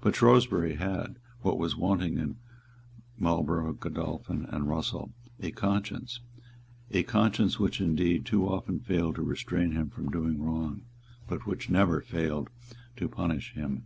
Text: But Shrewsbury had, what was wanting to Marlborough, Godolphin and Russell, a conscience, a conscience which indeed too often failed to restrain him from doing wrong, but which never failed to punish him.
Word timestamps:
But 0.00 0.16
Shrewsbury 0.16 0.74
had, 0.74 1.14
what 1.42 1.56
was 1.56 1.76
wanting 1.76 2.16
to 2.16 2.34
Marlborough, 3.20 3.74
Godolphin 3.74 4.46
and 4.50 4.68
Russell, 4.68 5.12
a 5.38 5.52
conscience, 5.52 6.18
a 6.90 7.04
conscience 7.04 7.60
which 7.60 7.80
indeed 7.80 8.26
too 8.26 8.48
often 8.48 8.80
failed 8.80 9.14
to 9.14 9.22
restrain 9.22 9.70
him 9.70 9.88
from 9.88 10.10
doing 10.10 10.42
wrong, 10.42 10.82
but 11.28 11.46
which 11.46 11.70
never 11.70 12.00
failed 12.00 12.50
to 12.96 13.06
punish 13.08 13.52
him. 13.54 13.84